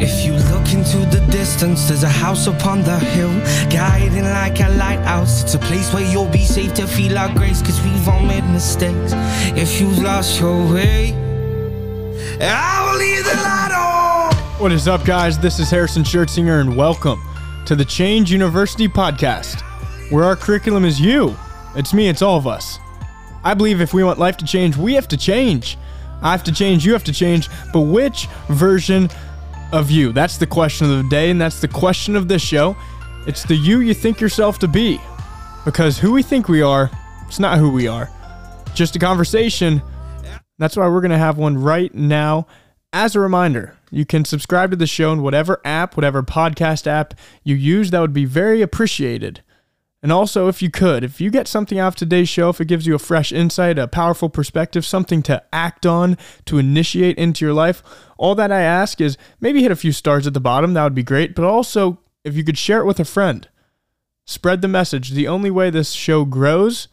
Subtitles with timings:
[0.00, 3.32] If you look into the distance, there's a house upon the hill,
[3.68, 5.42] guiding like a lighthouse.
[5.42, 8.44] It's a place where you'll be safe to feel our grace, cause we've all made
[8.44, 9.12] mistakes.
[9.56, 11.14] If you've lost your way,
[12.40, 14.60] I will leave the light on.
[14.62, 15.36] What is up, guys?
[15.36, 17.20] This is Harrison Schertzinger, and welcome
[17.66, 19.62] to the Change University podcast,
[20.12, 21.34] where our curriculum is you.
[21.74, 22.78] It's me, it's all of us.
[23.42, 25.76] I believe if we want life to change, we have to change.
[26.22, 29.08] I have to change, you have to change, but which version
[29.72, 30.12] of you?
[30.12, 32.76] That's the question of the day, and that's the question of this show.
[33.26, 35.00] It's the you you think yourself to be.
[35.64, 36.90] Because who we think we are,
[37.26, 38.10] it's not who we are.
[38.74, 39.82] Just a conversation.
[40.58, 42.46] That's why we're going to have one right now.
[42.92, 47.14] As a reminder, you can subscribe to the show in whatever app, whatever podcast app
[47.44, 47.90] you use.
[47.90, 49.42] That would be very appreciated.
[50.00, 52.68] And also, if you could, if you get something out of today's show, if it
[52.68, 57.44] gives you a fresh insight, a powerful perspective, something to act on, to initiate into
[57.44, 57.82] your life,
[58.16, 60.74] all that I ask is maybe hit a few stars at the bottom.
[60.74, 61.34] That would be great.
[61.34, 63.48] But also, if you could share it with a friend,
[64.24, 65.10] spread the message.
[65.10, 66.86] The only way this show grows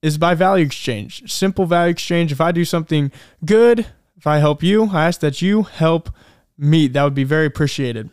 [0.00, 1.30] is by value exchange.
[1.30, 2.32] Simple value exchange.
[2.32, 3.12] If I do something
[3.44, 6.08] good, if I help you, I ask that you help
[6.56, 6.88] me.
[6.88, 8.08] That would be very appreciated.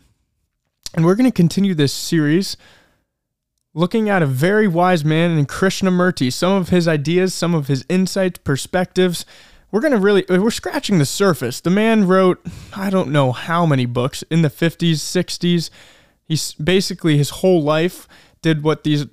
[0.93, 2.57] And we're going to continue this series
[3.73, 7.85] looking at a very wise man in Krishnamurti, some of his ideas, some of his
[7.89, 9.25] insights, perspectives.
[9.71, 11.59] We're going to really, we're scratching the surface.
[11.59, 15.69] The man wrote, I don't know how many books in the 50s, 60s.
[16.25, 18.07] He's basically his whole life
[18.41, 19.07] did what these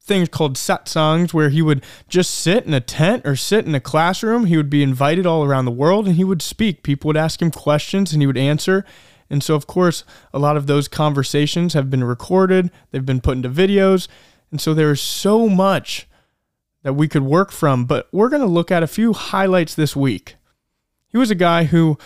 [0.00, 3.80] things called satsangs, where he would just sit in a tent or sit in a
[3.80, 4.46] classroom.
[4.46, 6.82] He would be invited all around the world and he would speak.
[6.82, 8.84] People would ask him questions and he would answer.
[9.30, 13.36] And so, of course, a lot of those conversations have been recorded, they've been put
[13.36, 14.08] into videos.
[14.50, 16.08] And so, there is so much
[16.82, 17.84] that we could work from.
[17.84, 20.36] But we're going to look at a few highlights this week.
[21.08, 21.98] He was a guy who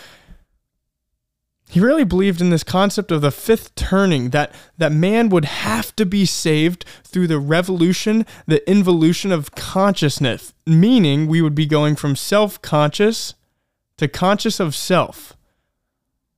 [1.69, 5.95] he really believed in this concept of the fifth turning that that man would have
[5.95, 11.95] to be saved through the revolution the involution of consciousness meaning we would be going
[11.95, 13.33] from self-conscious
[13.97, 15.34] to conscious of self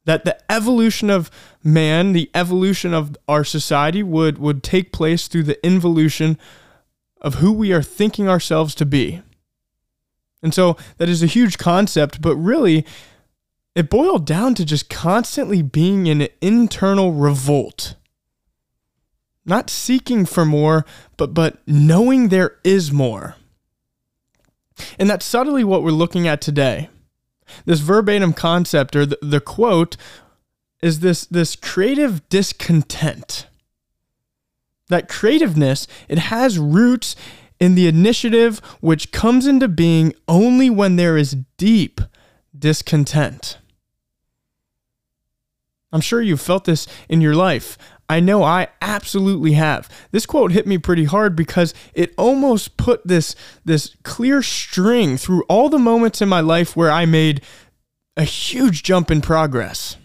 [0.07, 1.29] that the evolution of
[1.61, 6.39] man, the evolution of our society would would take place through the involution
[7.19, 9.21] of who we are thinking ourselves to be.
[10.41, 12.85] And so that is a huge concept, but really
[13.75, 17.95] it boiled down to just constantly being in an internal revolt.
[19.45, 20.85] Not seeking for more,
[21.17, 23.35] but but knowing there is more.
[24.97, 26.89] And that's subtly what we're looking at today.
[27.65, 29.97] This verbatim concept or the, the quote
[30.81, 33.47] is this this creative discontent.
[34.89, 37.15] That creativeness, it has roots
[37.59, 41.99] in the initiative which comes into being only when there is deep
[42.57, 43.57] discontent.
[45.91, 47.77] I'm sure you've felt this in your life.
[48.09, 49.89] I know I absolutely have.
[50.11, 53.35] This quote hit me pretty hard because it almost put this
[53.65, 57.41] this clear string through all the moments in my life where I made
[58.15, 59.97] a huge jump in progress.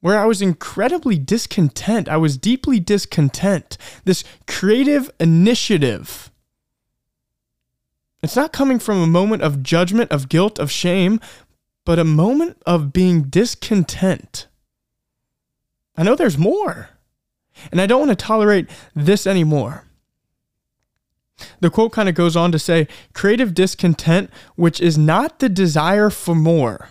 [0.00, 2.08] Where I was incredibly discontent.
[2.08, 3.78] I was deeply discontent.
[4.04, 6.30] This creative initiative.
[8.22, 11.20] It's not coming from a moment of judgment, of guilt, of shame,
[11.84, 14.46] but a moment of being discontent.
[15.96, 16.90] I know there's more,
[17.70, 19.84] and I don't want to tolerate this anymore.
[21.60, 26.10] The quote kind of goes on to say creative discontent, which is not the desire
[26.10, 26.88] for more.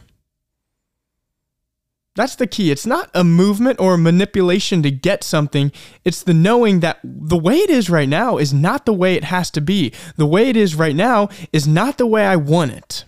[2.15, 2.69] That's the key.
[2.69, 5.71] It's not a movement or a manipulation to get something.
[6.05, 9.23] It's the knowing that the way it is right now is not the way it
[9.23, 9.91] has to be.
[10.15, 13.05] The way it is right now is not the way I want it.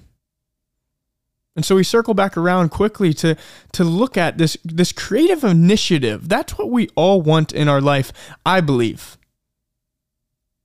[1.56, 3.36] And so we circle back around quickly to
[3.72, 6.28] to look at this this creative initiative.
[6.28, 8.12] That's what we all want in our life,
[8.46, 9.18] I believe.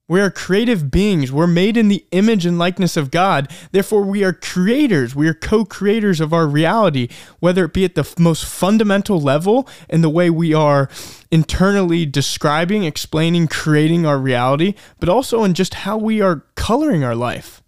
[0.08, 1.30] We are creative beings.
[1.30, 3.48] We're made in the image and likeness of God.
[3.70, 5.14] Therefore, we are creators.
[5.14, 7.06] We are co creators of our reality,
[7.38, 10.88] whether it be at the most fundamental level in the way we are
[11.30, 17.14] internally describing, explaining, creating our reality, but also in just how we are coloring our
[17.14, 17.59] life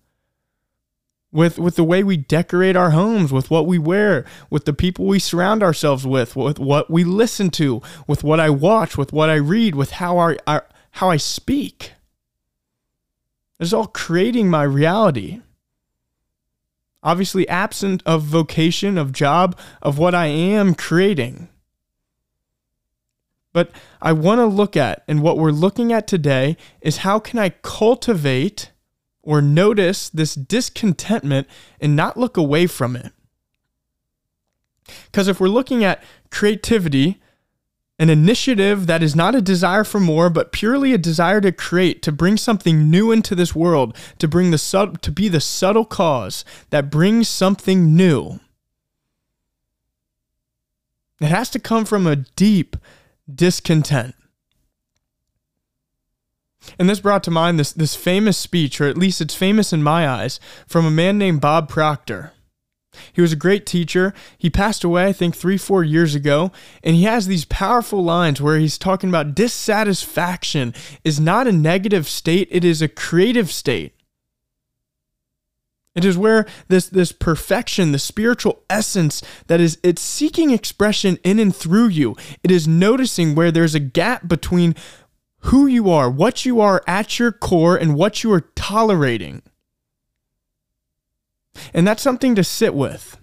[1.33, 5.07] with with the way we decorate our homes, with what we wear, with the people
[5.07, 9.31] we surround ourselves with, with what we listen to, with what I watch, with what
[9.31, 11.93] I read, with how our, our how I speak.
[13.59, 15.41] It's all creating my reality.
[17.03, 21.49] Obviously, absent of vocation, of job, of what I am creating.
[23.53, 23.71] But
[24.01, 27.51] I want to look at, and what we're looking at today is how can I
[27.51, 28.72] cultivate
[29.23, 31.47] or notice this discontentment
[31.81, 33.13] and not look away from it.
[35.07, 37.21] Because if we're looking at creativity,
[37.99, 42.03] an initiative that is not a desire for more, but purely a desire to create,
[42.03, 45.85] to bring something new into this world, to bring the sub, to be the subtle
[45.85, 48.41] cause that brings something new.
[51.21, 52.77] It has to come from a deep
[53.33, 54.17] discontent.
[56.79, 59.83] And this brought to mind this, this famous speech, or at least it's famous in
[59.83, 62.33] my eyes, from a man named Bob Proctor.
[63.13, 64.13] He was a great teacher.
[64.37, 66.53] He passed away, I think, three, four years ago.
[66.83, 70.75] And he has these powerful lines where he's talking about dissatisfaction
[71.05, 73.95] is not a negative state, it is a creative state.
[75.95, 81.39] It is where this, this perfection, the spiritual essence that is, it's seeking expression in
[81.39, 82.17] and through you.
[82.43, 84.75] It is noticing where there's a gap between
[85.43, 89.43] who you are, what you are at your core, and what you are tolerating.
[91.75, 93.19] And that's something to sit with.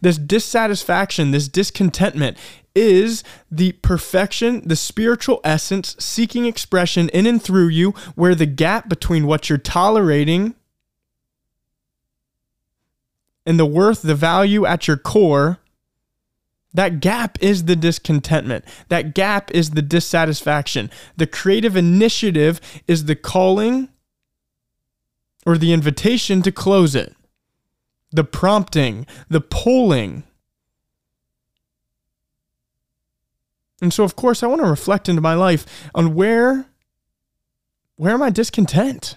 [0.00, 2.38] This dissatisfaction, this discontentment
[2.74, 8.88] is the perfection, the spiritual essence seeking expression in and through you, where the gap
[8.88, 10.54] between what you're tolerating
[13.44, 15.58] and the worth, the value at your core,
[16.74, 18.64] that gap is the discontentment.
[18.88, 20.90] That gap is the dissatisfaction.
[21.16, 23.88] The creative initiative is the calling
[25.46, 27.14] or the invitation to close it,
[28.10, 30.24] the prompting, the pulling.
[33.80, 36.66] And so, of course, I want to reflect into my life on where,
[37.96, 39.16] where am I discontent?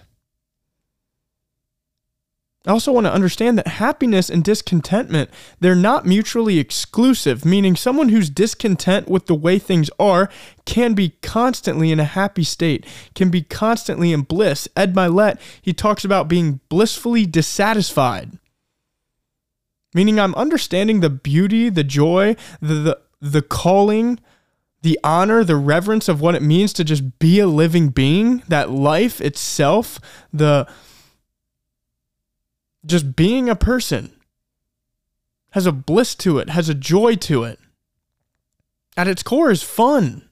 [2.68, 8.10] I also want to understand that happiness and discontentment, they're not mutually exclusive, meaning someone
[8.10, 10.28] who's discontent with the way things are
[10.66, 12.84] can be constantly in a happy state,
[13.14, 14.68] can be constantly in bliss.
[14.76, 18.38] Ed Mylett, he talks about being blissfully dissatisfied.
[19.94, 24.20] Meaning I'm understanding the beauty, the joy, the the, the calling,
[24.82, 28.70] the honor, the reverence of what it means to just be a living being, that
[28.70, 29.98] life itself,
[30.32, 30.68] the
[32.84, 34.12] just being a person
[35.50, 37.58] has a bliss to it, has a joy to it.
[38.96, 40.28] At its core is fun.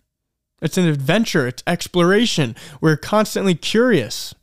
[0.61, 2.57] It's an adventure, it's exploration.
[2.81, 4.35] We're constantly curious.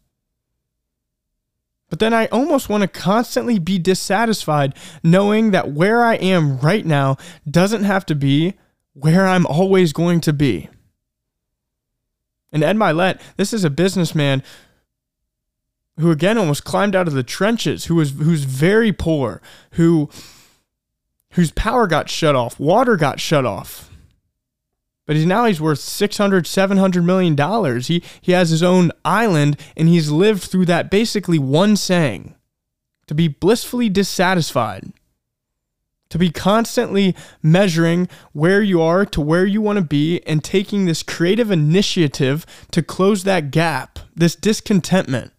[1.89, 6.85] But then I almost want to constantly be dissatisfied knowing that where I am right
[6.85, 7.17] now
[7.49, 8.55] doesn't have to be
[8.93, 10.69] where I'm always going to be.
[12.51, 14.43] And Ed Mylett, this is a businessman
[15.99, 19.41] who again almost climbed out of the trenches, who was who's very poor,
[19.71, 20.09] who
[21.31, 23.89] whose power got shut off, water got shut off.
[25.05, 27.87] But he's now he's worth 600 700 million dollars.
[27.87, 32.35] He he has his own island and he's lived through that basically one saying
[33.07, 34.93] to be blissfully dissatisfied.
[36.09, 40.85] To be constantly measuring where you are to where you want to be and taking
[40.85, 45.32] this creative initiative to close that gap, this discontentment.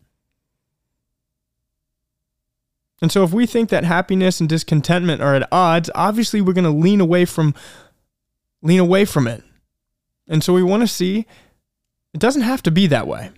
[3.05, 6.65] And so if we think that happiness and discontentment are at odds, obviously we're going
[6.65, 7.55] to lean away from
[8.62, 9.45] lean away from it.
[10.27, 11.27] And so we want to see
[12.15, 13.31] it doesn't have to be that way.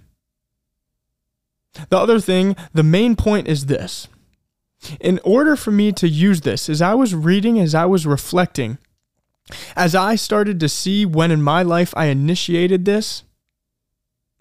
[1.88, 4.06] The other thing, the main point is this.
[5.00, 8.78] In order for me to use this, as I was reading, as I was reflecting,
[9.74, 13.24] as I started to see when in my life I initiated this,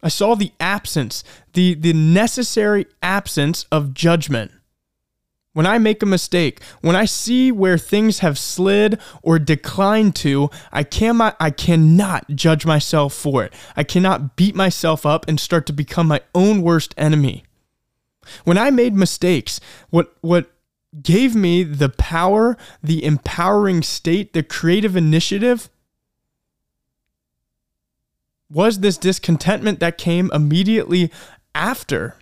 [0.04, 4.52] I saw the absence, the, the necessary absence of judgment
[5.56, 10.50] when I make a mistake, when I see where things have slid or declined to,
[10.74, 13.54] I cannot I cannot judge myself for it.
[13.78, 17.46] I cannot beat myself up and start to become my own worst enemy.
[18.44, 20.52] When I made mistakes, what what
[21.02, 25.70] gave me the power, the empowering state, the creative initiative
[28.50, 31.10] was this discontentment that came immediately
[31.54, 32.16] after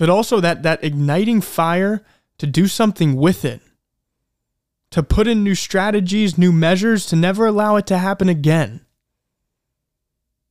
[0.00, 2.02] but also that that igniting fire
[2.38, 3.60] to do something with it
[4.90, 8.80] to put in new strategies new measures to never allow it to happen again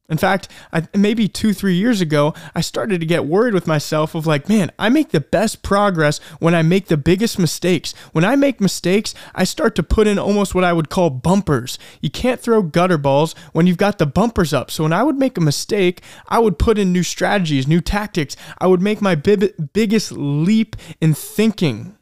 [0.10, 4.16] in fact, I, maybe two, three years ago, I started to get worried with myself
[4.16, 7.94] of like, man, I make the best progress when I make the biggest mistakes.
[8.12, 11.78] When I make mistakes, I start to put in almost what I would call bumpers.
[12.02, 14.72] You can't throw gutter balls when you've got the bumpers up.
[14.72, 18.36] So when I would make a mistake, I would put in new strategies, new tactics.
[18.58, 21.96] I would make my bib- biggest leap in thinking,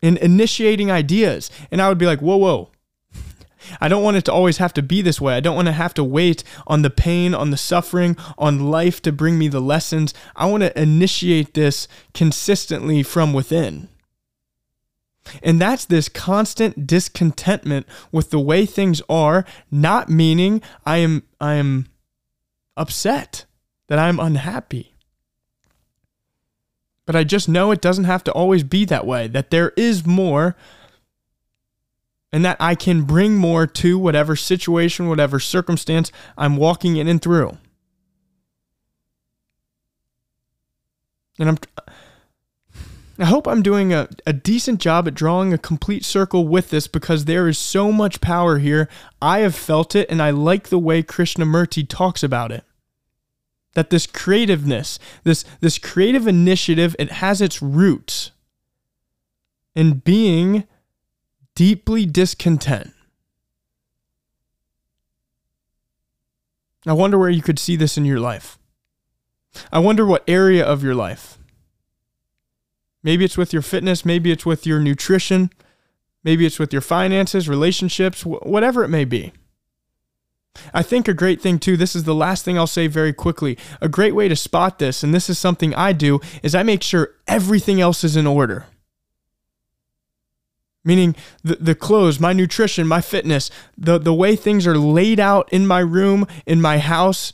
[0.00, 1.50] in initiating ideas.
[1.70, 2.70] And I would be like, whoa, whoa,
[3.80, 5.34] I don't want it to always have to be this way.
[5.34, 9.00] I don't want to have to wait on the pain, on the suffering, on life
[9.02, 10.14] to bring me the lessons.
[10.36, 13.88] I want to initiate this consistently from within.
[15.42, 21.54] And that's this constant discontentment with the way things are, not meaning I am I
[21.54, 21.86] am
[22.76, 23.46] upset,
[23.88, 24.94] that I'm unhappy.
[27.06, 30.06] But I just know it doesn't have to always be that way, that there is
[30.06, 30.56] more
[32.34, 37.22] and that I can bring more to whatever situation, whatever circumstance I'm walking in and
[37.22, 37.56] through.
[41.38, 41.58] And I'm
[43.20, 46.88] I hope I'm doing a, a decent job at drawing a complete circle with this
[46.88, 48.88] because there is so much power here.
[49.22, 52.64] I have felt it and I like the way Krishnamurti talks about it.
[53.74, 58.32] That this creativeness, this, this creative initiative, it has its roots
[59.76, 60.64] in being
[61.54, 62.92] deeply discontent.
[66.86, 68.58] I wonder where you could see this in your life.
[69.72, 71.38] I wonder what area of your life.
[73.02, 75.50] Maybe it's with your fitness, maybe it's with your nutrition,
[76.24, 79.32] maybe it's with your finances, relationships, whatever it may be.
[80.72, 83.58] I think a great thing too, this is the last thing I'll say very quickly.
[83.80, 86.82] A great way to spot this, and this is something I do, is I make
[86.82, 88.66] sure everything else is in order
[90.84, 95.50] meaning the, the clothes, my nutrition, my fitness, the, the way things are laid out
[95.52, 97.32] in my room, in my house.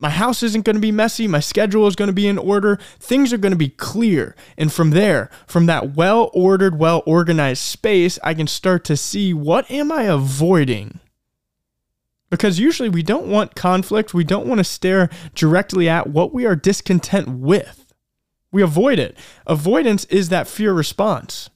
[0.00, 1.26] My house isn't going to be messy.
[1.26, 2.78] My schedule is going to be in order.
[2.98, 4.34] Things are going to be clear.
[4.56, 9.34] And from there, from that well ordered, well organized space, I can start to see
[9.34, 11.00] what am I avoiding?
[12.30, 14.14] Because usually we don't want conflict.
[14.14, 17.92] We don't want to stare directly at what we are discontent with.
[18.52, 19.16] We avoid it.
[19.46, 21.50] Avoidance is that fear response.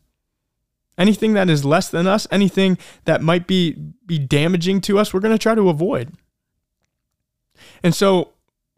[0.98, 3.72] Anything that is less than us, anything that might be
[4.06, 6.12] be damaging to us, we're going to try to avoid.
[7.82, 8.32] And so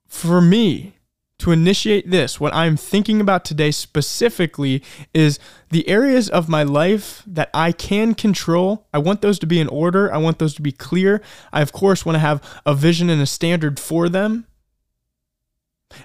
[0.07, 0.95] for me
[1.39, 5.41] to initiate this, what I'm thinking about today specifically is
[5.71, 8.87] the areas of my life that I can control.
[8.95, 10.13] I want those to be in order.
[10.13, 11.21] I want those to be clear.
[11.53, 14.47] I, of course, want to have a vision and a standard for them.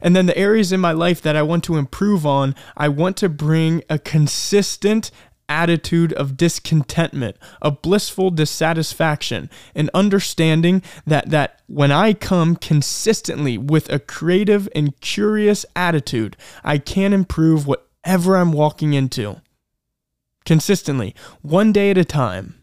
[0.02, 3.18] And then the areas in my life that I want to improve on, I want
[3.18, 5.12] to bring a consistent
[5.50, 13.92] attitude of discontentment, a blissful dissatisfaction, an understanding that that when I come consistently with
[13.92, 19.42] a creative and curious attitude, I can improve whatever I'm walking into.
[20.46, 22.56] Consistently, one day at a time.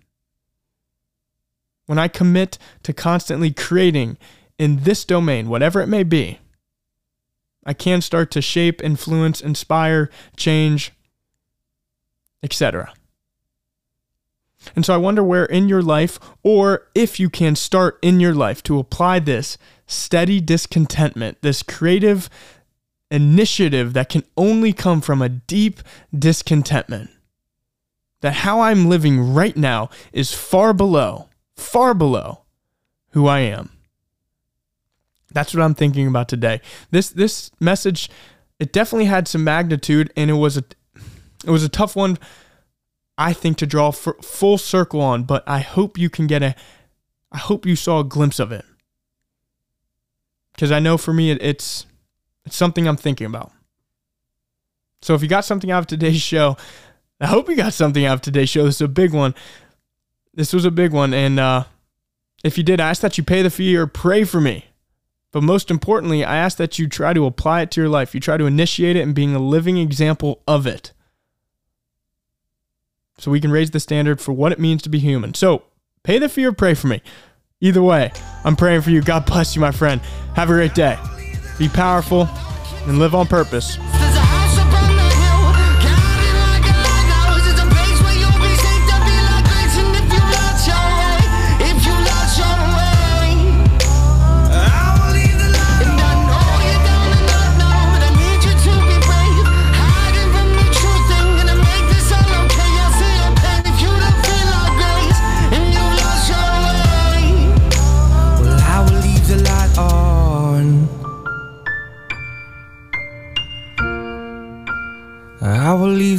[1.86, 4.18] When I commit to constantly creating
[4.58, 6.40] in this domain, whatever it may be,
[7.64, 10.92] I can start to shape, influence, inspire, change,
[12.42, 12.92] etc.
[14.74, 18.34] And so I wonder where in your life, or if you can start in your
[18.34, 22.28] life to apply this steady discontentment, this creative
[23.10, 25.80] initiative that can only come from a deep
[26.16, 27.10] discontentment.
[28.22, 32.42] That how I'm living right now is far below, far below
[33.10, 33.70] who I am.
[35.32, 36.60] That's what I'm thinking about today.
[36.90, 38.10] This this message
[38.58, 40.64] it definitely had some magnitude and it was a
[41.44, 42.18] it was a tough one,
[43.18, 46.54] I think, to draw full circle on, but I hope you can get a,
[47.32, 48.64] I hope you saw a glimpse of it.
[50.54, 51.86] Because I know for me, it, it's,
[52.44, 53.52] it's something I'm thinking about.
[55.02, 56.56] So if you got something out of today's show,
[57.20, 58.64] I hope you got something out of today's show.
[58.64, 59.34] This is a big one.
[60.34, 61.14] This was a big one.
[61.14, 61.64] And uh,
[62.44, 64.66] if you did, I ask that you pay the fee or pray for me.
[65.32, 68.14] But most importantly, I ask that you try to apply it to your life.
[68.14, 70.92] You try to initiate it and being a living example of it
[73.18, 75.34] so we can raise the standard for what it means to be human.
[75.34, 75.64] So
[76.02, 77.02] pay the fee or pray for me.
[77.60, 78.12] Either way,
[78.44, 79.00] I'm praying for you.
[79.00, 80.00] God bless you, my friend.
[80.34, 80.98] Have a great day.
[81.58, 82.28] Be powerful
[82.86, 83.78] and live on purpose.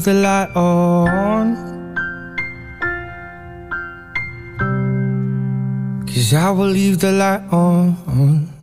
[0.08, 1.48] The light on.
[6.08, 8.57] Cause I will leave the light on.